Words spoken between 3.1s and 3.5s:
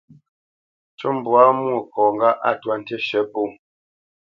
pó.